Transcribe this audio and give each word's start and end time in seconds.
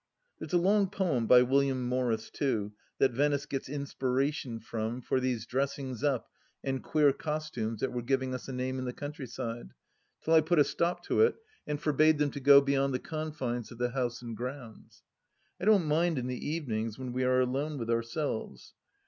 There's 0.39 0.51
a 0.51 0.57
long 0.57 0.89
poem 0.89 1.27
by 1.27 1.43
William 1.43 1.87
Morris, 1.87 2.31
too, 2.31 2.73
that 2.97 3.11
Venice 3.11 3.45
gets 3.45 3.69
inspiration 3.69 4.59
fromfor 4.59 5.19
these 5.21 5.45
dressings 5.45 6.03
up 6.03 6.27
and 6.63 6.81
queer 6.83 7.13
costumes 7.13 7.81
that 7.81 7.91
were 7.93 8.01
giving 8.01 8.33
us 8.33 8.47
a 8.47 8.51
name 8.51 8.79
in 8.79 8.85
the 8.85 8.93
countryside, 8.93 9.75
till 10.23 10.33
I 10.33 10.41
put 10.41 10.57
a 10.57 10.63
stop 10.63 11.03
to 11.05 11.21
it 11.21 11.35
and 11.67 11.79
forbade 11.79 12.17
them 12.17 12.31
to 12.31 12.39
go 12.39 12.61
beyond 12.61 12.95
the 12.95 12.99
confines 12.99 13.69
of 13.71 13.77
the 13.77 13.91
house 13.91 14.23
and 14.23 14.35
grounds. 14.35 15.03
I 15.59 15.65
don't 15.65 15.85
mind 15.85 16.17
in 16.17 16.25
the 16.25 16.49
evenings 16.49 16.97
when 16.97 17.13
we 17.13 17.23
are 17.23 17.39
alone 17.39 17.77
with 17.77 17.91
ourselves. 17.91 18.73